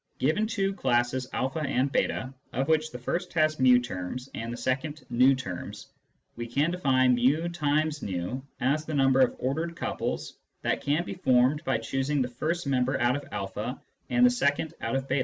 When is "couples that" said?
9.75-10.81